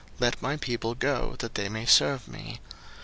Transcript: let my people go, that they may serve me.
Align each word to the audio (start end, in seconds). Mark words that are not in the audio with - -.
let 0.19 0.41
my 0.41 0.57
people 0.57 0.95
go, 0.95 1.35
that 1.37 1.53
they 1.53 1.69
may 1.69 1.85
serve 1.85 2.27
me. 2.27 2.59